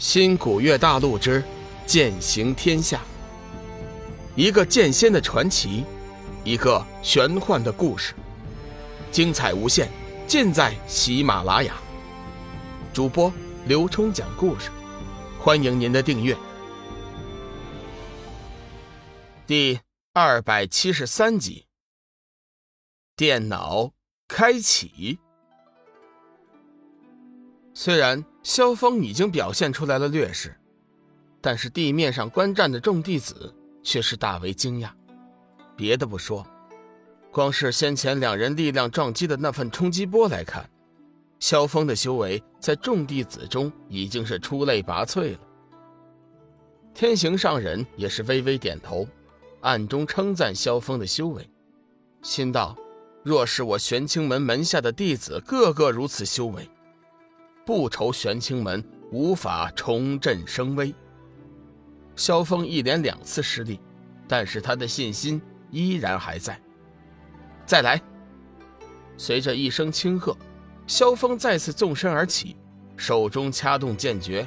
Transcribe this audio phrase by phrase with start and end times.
[0.00, 1.44] 新古月大陆之
[1.84, 3.02] 剑行天下，
[4.34, 5.84] 一个剑仙的传奇，
[6.42, 8.14] 一个玄幻的故事，
[9.12, 9.90] 精彩无限，
[10.26, 11.74] 尽在喜马拉雅。
[12.94, 13.30] 主播
[13.66, 14.70] 刘冲讲故事，
[15.38, 16.34] 欢迎您的订阅。
[19.46, 19.80] 第
[20.14, 21.66] 二百七十三集，
[23.14, 23.92] 电脑
[24.26, 25.18] 开启。
[27.82, 30.54] 虽然萧峰已经表现出来了劣势，
[31.40, 34.90] 但是地面上观战的众弟子却是大为惊讶。
[35.78, 36.46] 别的不说，
[37.32, 40.68] 光是先前两人力量撞击的那份冲击波来看，
[41.38, 45.38] 萧峰的修为在众弟子中已经是出类拔萃了。
[46.92, 49.08] 天行上人也是微微点头，
[49.62, 51.48] 暗中称赞萧峰的修为，
[52.20, 52.76] 心道：
[53.24, 56.68] 若是我玄清门门下的弟子个个如此修为。
[57.64, 60.94] 不愁玄清门无法重振声威。
[62.16, 63.80] 萧峰一连两次失利，
[64.28, 66.60] 但是他的信心依然还在。
[67.64, 68.00] 再来！
[69.16, 70.36] 随着一声轻喝，
[70.86, 72.56] 萧峰再次纵身而起，
[72.96, 74.46] 手中掐动剑诀，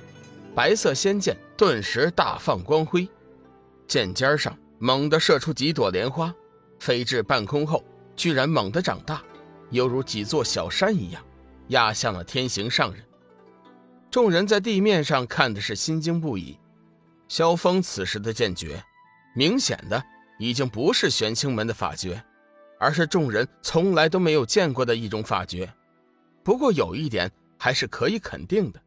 [0.54, 3.08] 白色仙剑顿时大放光辉，
[3.88, 6.34] 剑尖上猛地射出几朵莲花，
[6.80, 7.84] 飞至半空后，
[8.16, 9.22] 居然猛地长大，
[9.70, 11.24] 犹如几座小山一样，
[11.70, 13.04] 压向了天行上人。
[14.12, 16.60] 众人在地面上看的是心惊不已。
[17.28, 18.84] 萧峰此时的剑诀，
[19.36, 20.04] 明显的
[20.38, 22.24] 已经不是玄清门的法诀，
[22.80, 25.68] 而是众人从来都没有见过的一种法诀。
[26.44, 28.80] 不过有一点还是可以肯定的，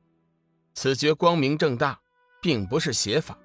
[0.75, 1.99] 此诀光明正大，
[2.41, 3.37] 并不是邪法。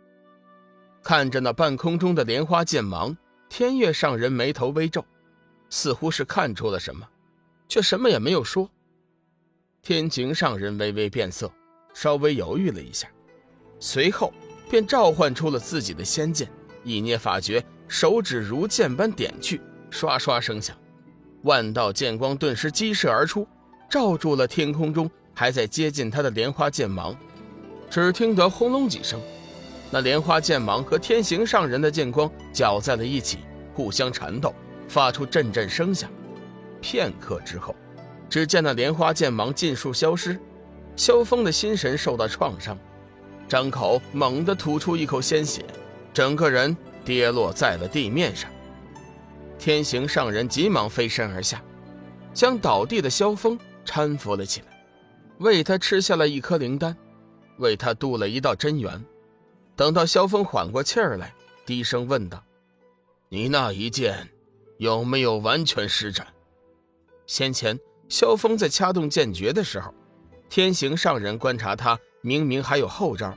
[1.01, 3.17] 看着那半空中的莲花剑芒，
[3.49, 5.03] 天月上人眉头微皱，
[5.69, 7.07] 似乎是看出了什么，
[7.67, 8.69] 却什么也没有说。
[9.81, 11.51] 天晴上人微微变色。
[11.93, 13.05] 稍微犹豫了一下，
[13.77, 14.33] 随后
[14.69, 16.49] 便召唤出了自己的仙剑，
[16.85, 19.59] 一捏法诀，手指如剑般点去，
[19.89, 20.73] 刷刷声响，
[21.43, 23.45] 万道剑光顿时激射而出，
[23.89, 27.13] 罩住了天空中还在接近他的莲花剑芒。
[27.89, 29.19] 只听得轰隆几声，
[29.91, 33.39] 那莲花剑芒和天行上人的剑光搅在了一起，
[33.73, 34.55] 互相缠斗，
[34.87, 36.09] 发出阵阵声响。
[36.79, 37.75] 片刻之后，
[38.31, 40.39] 只见那莲花剑芒尽数消失。
[40.95, 42.77] 萧峰的心神受到创伤，
[43.47, 45.65] 张口猛地吐出一口鲜血，
[46.13, 48.49] 整个人跌落在了地面上。
[49.59, 51.61] 天行上人急忙飞身而下，
[52.33, 54.67] 将倒地的萧峰搀扶了起来，
[55.39, 56.95] 为他吃下了一颗灵丹，
[57.57, 59.03] 为他渡了一道真元。
[59.75, 61.33] 等到萧峰缓过气儿来，
[61.65, 62.41] 低声问道
[63.27, 64.29] ：“你那一剑
[64.77, 66.25] 有没有完全施展？”
[67.27, 67.79] 先前
[68.11, 69.93] 萧峰在掐动剑诀的时候。
[70.49, 73.33] 天行上人观察他，明明还有后招，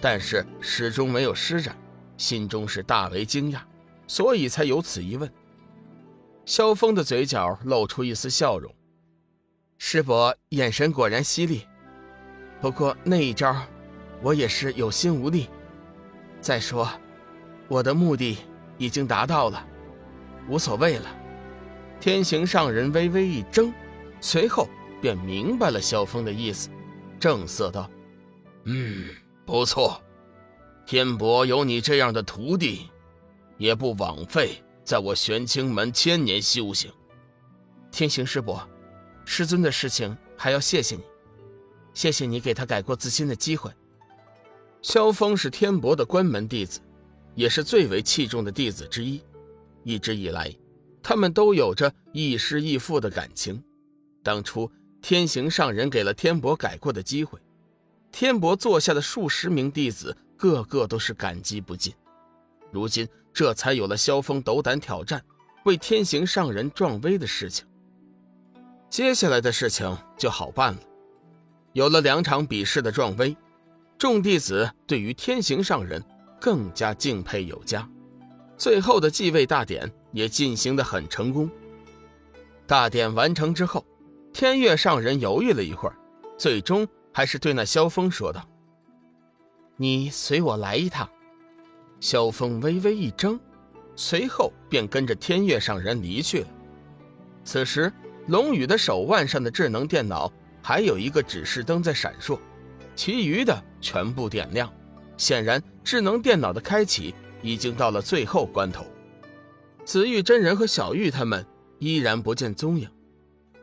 [0.00, 1.76] 但是始终没有施展，
[2.16, 3.58] 心中是大为惊讶，
[4.06, 5.28] 所以才有此一问。
[6.46, 8.72] 萧峰的嘴角露出一丝笑容，
[9.78, 11.66] 师伯眼神果然犀利，
[12.60, 13.56] 不过那一招，
[14.22, 15.48] 我也是有心无力。
[16.40, 16.88] 再说，
[17.66, 18.38] 我的目的
[18.78, 19.66] 已经达到了，
[20.48, 21.06] 无所谓了。
[21.98, 23.72] 天行上人微微一怔，
[24.24, 24.66] 随后。
[25.02, 26.70] 便明白了萧峰的意思，
[27.20, 27.90] 正色道
[28.64, 29.10] ：“嗯，
[29.44, 30.00] 不错，
[30.86, 32.88] 天伯有你这样的徒弟，
[33.58, 36.90] 也不枉费在我玄清门千年修行。
[37.92, 38.66] 天行师伯，
[39.26, 41.02] 师尊的事情还要谢谢你，
[41.92, 43.70] 谢谢你给他改过自新的机会。”
[44.80, 46.80] 萧峰是天伯的关门弟子，
[47.34, 49.20] 也是最为器重的弟子之一，
[49.82, 50.50] 一直以来，
[51.02, 53.62] 他们都有着亦师亦父的感情。
[54.24, 54.68] 当初。
[55.06, 57.38] 天行上人给了天伯改过的机会，
[58.10, 61.92] 天伯座下的数十名弟子个个都是感激不尽。
[62.72, 65.22] 如今这才有了萧峰斗胆挑战，
[65.66, 67.66] 为天行上人壮威的事情。
[68.88, 70.80] 接下来的事情就好办了，
[71.74, 73.36] 有了两场比试的壮威，
[73.98, 76.02] 众弟子对于天行上人
[76.40, 77.86] 更加敬佩有加。
[78.56, 81.50] 最后的继位大典也进行的很成功。
[82.66, 83.84] 大典完成之后。
[84.34, 85.94] 天月上人犹豫了一会儿，
[86.36, 88.44] 最终还是对那萧峰说道
[89.78, 91.08] ：“你随我来一趟。”
[92.00, 93.38] 萧峰微微一怔，
[93.94, 96.48] 随后便跟着天月上人离去了。
[97.44, 97.92] 此时，
[98.26, 102.36] 龙宇的手腕上的智能电脑还有一个指示灯在闪烁，
[102.96, 104.68] 其余的全部点亮。
[105.16, 108.84] 显然，智能电脑的开启已经到了最后关头。
[109.84, 111.46] 紫玉真人和小玉他们
[111.78, 112.90] 依然不见踪影。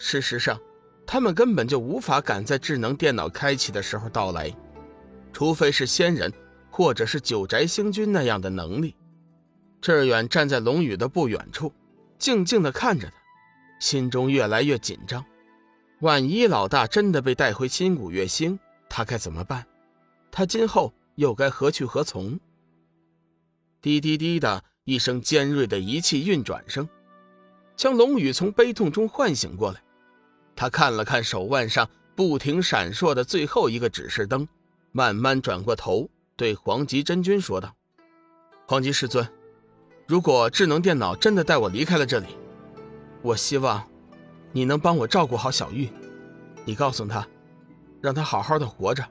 [0.03, 0.59] 事实上，
[1.05, 4.51] 他们根本就无法赶在智能电脑开启的时候到来。
[5.31, 6.33] 除非是仙人，
[6.71, 8.95] 或者是九宅星君那样的能力。
[9.79, 11.71] 志远站在龙宇的不远处，
[12.17, 13.13] 静静的看着他，
[13.79, 15.23] 心中越来越紧张。
[15.99, 18.57] 万一老大真的被带回新古月星，
[18.89, 19.63] 他该怎么办？
[20.31, 22.39] 他今后又该何去何从？
[23.79, 26.89] 滴滴滴的一声尖锐的仪器运转声，
[27.75, 29.79] 将龙宇从悲痛中唤醒过来。
[30.55, 34.47] 他看了看手腕上不停闪烁的最后一个指示灯，
[34.91, 37.73] 慢慢转过头，对黄极真君说道
[38.67, 39.27] ：“黄极师尊，
[40.07, 42.27] 如果智能电脑真的带我离开了这里，
[43.21, 43.83] 我希望
[44.51, 45.89] 你能帮我照顾好小玉。
[46.63, 47.27] 你告诉他，
[48.01, 49.03] 让他好好的活着，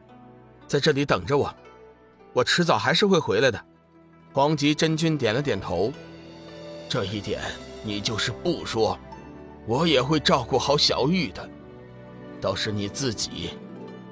[0.66, 1.52] 在这里等着我。
[2.32, 3.64] 我迟早还是会回来的。”
[4.32, 5.92] 黄极真君点了点头，
[6.88, 7.42] 这一点
[7.82, 8.96] 你就是不说，
[9.66, 11.48] 我也会照顾好小玉的。
[12.40, 13.50] 倒是你自己，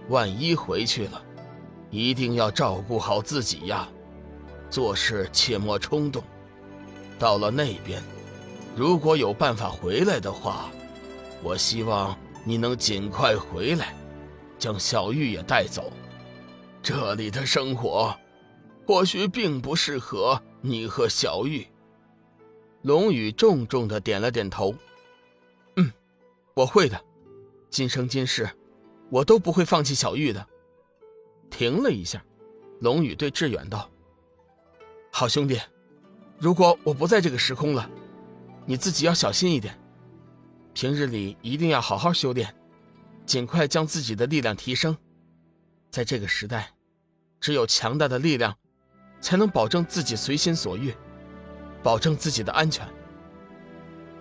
[0.08, 1.22] 万一回去了，
[1.90, 3.88] 一定要照顾好自己呀。
[4.70, 6.22] 做事切莫冲动。
[7.18, 8.02] 到了那边，
[8.76, 10.70] 如果有办法回来的话，
[11.42, 13.94] 我希望你能尽快回来，
[14.58, 15.92] 将小玉也带走。
[16.82, 18.14] 这里的生活。
[18.86, 21.66] 或许并不适合你和小玉。
[22.80, 24.74] 龙宇重重的点了点头。
[26.58, 27.00] 我会的。
[27.70, 28.50] 今生今世，
[29.10, 30.44] 我都不会放弃小玉的。
[31.50, 32.24] 停了一下，
[32.80, 33.88] 龙宇对志远道
[35.12, 35.60] ：“好兄弟，
[36.36, 37.88] 如果我不在这个时空了，
[38.66, 39.78] 你自己要小心一点。
[40.74, 42.52] 平日里一定要好好修炼，
[43.24, 44.96] 尽快将自己的力量提升。
[45.92, 46.72] 在这个时代，
[47.40, 48.56] 只有强大的力量。”
[49.20, 50.94] 才能保证自己随心所欲，
[51.82, 52.86] 保证自己的安全。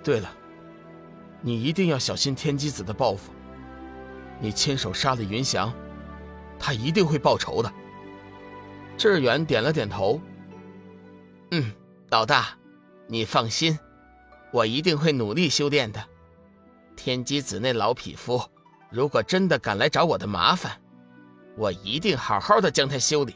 [0.04, 0.36] 对了，
[1.42, 3.31] 你一定要小心天机子的报复。
[4.39, 5.74] 你亲手杀了云翔，
[6.60, 7.72] 他一定会报仇的。
[8.98, 10.19] 志远点了点头。
[11.51, 11.72] 嗯，
[12.10, 12.57] 老大，
[13.07, 13.78] 你放心，
[14.51, 16.04] 我一定会努力修炼的。
[16.95, 18.42] 天机子那老匹夫，
[18.89, 20.81] 如果真的敢来找我的麻烦，
[21.56, 23.36] 我一定好好的将他修理。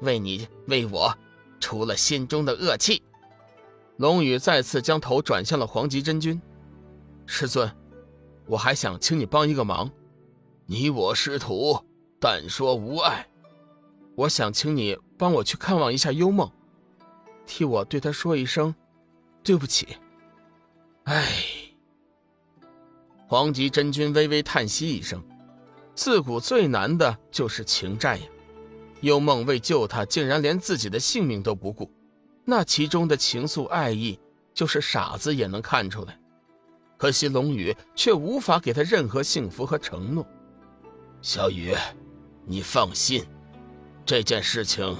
[0.00, 1.16] 为你为我，
[1.60, 3.02] 除了心中的恶气。
[3.98, 6.40] 龙宇再次将头转向了黄极真君，
[7.26, 7.70] 师尊，
[8.46, 9.90] 我还想请你帮一个忙。
[10.66, 11.78] 你我师徒，
[12.20, 13.26] 但说无碍。
[14.14, 16.50] 我想请你帮我去看望一下幽梦，
[17.46, 18.74] 替我对他说一声
[19.42, 19.96] 对不起。
[21.04, 21.26] 唉。
[23.26, 25.22] 黄极真君微微叹息一声，
[25.94, 28.26] 自古最难的就是情债呀。
[29.00, 31.90] 幽梦为救他，竟然连自己的性命都不顾，
[32.44, 34.18] 那其中的情愫爱意，
[34.54, 36.18] 就是傻子也能看出来。
[36.96, 40.26] 可惜龙宇却无法给他任何幸福和承诺。
[41.20, 41.74] 小雨，
[42.46, 43.24] 你放心，
[44.04, 44.96] 这件事情，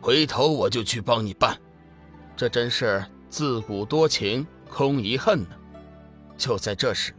[0.00, 1.58] 回头我就去帮你办。
[2.36, 5.56] 这真是自古多情空遗恨呢。
[6.36, 7.14] 就在这时，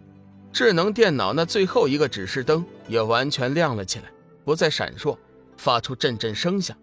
[0.52, 4.06] 智能电脑那最后一个指示灯也完全亮了起来，
[4.44, 5.18] 不再闪烁。
[5.58, 6.78] 发出阵阵声响，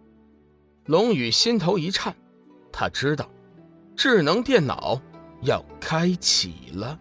[0.85, 2.15] 龙宇心头一颤，
[2.71, 3.27] 他知道，
[3.97, 5.01] 智能电脑
[5.41, 7.01] 要开启了。